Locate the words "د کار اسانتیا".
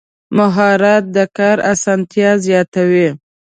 1.15-2.29